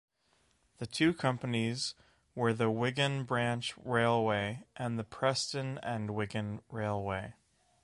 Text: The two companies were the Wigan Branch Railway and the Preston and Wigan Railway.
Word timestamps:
The 0.79 0.87
two 0.87 1.13
companies 1.13 1.93
were 2.33 2.53
the 2.53 2.71
Wigan 2.71 3.23
Branch 3.23 3.71
Railway 3.77 4.63
and 4.75 4.97
the 4.97 5.03
Preston 5.03 5.77
and 5.83 6.15
Wigan 6.15 6.63
Railway. 6.69 7.35